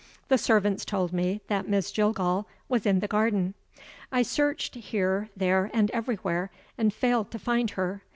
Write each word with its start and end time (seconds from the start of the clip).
The 0.29 0.37
servants 0.39 0.83
told 0.83 1.13
me 1.13 1.41
that 1.45 1.67
Miss 1.69 1.91
Jillgall 1.91 2.47
was 2.67 2.87
in 2.87 3.01
the 3.01 3.07
garden. 3.07 3.53
I 4.11 4.23
searched 4.23 4.73
here, 4.73 5.29
there, 5.37 5.69
and 5.75 5.91
everywhere, 5.91 6.49
and 6.75 6.91
failed 6.91 7.29
to 7.29 7.37
find 7.37 7.69
her. 7.77 8.01